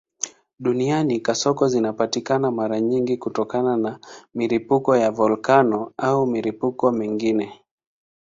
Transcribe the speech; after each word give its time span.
Duniani 0.59 1.19
kasoko 1.19 1.67
zinapatikana 1.67 2.51
mara 2.51 2.79
nyingi 2.81 3.17
kutokana 3.17 3.77
na 3.77 3.99
milipuko 4.35 4.95
ya 4.95 5.11
volkeno 5.11 5.93
au 5.97 6.25
milipuko 6.27 6.91
mingine. 6.91 7.61